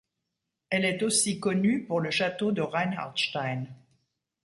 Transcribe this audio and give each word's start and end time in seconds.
Elle 0.71 0.85
est 0.85 1.03
aussi 1.03 1.39
connue 1.39 1.85
pour 1.85 1.99
le 2.01 2.09
Château 2.09 2.51
de 2.51 2.63
Reinhardstein. 2.63 3.65